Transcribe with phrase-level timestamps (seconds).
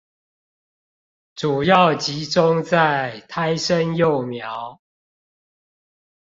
[1.35, 4.81] 主要集中在胎生幼苗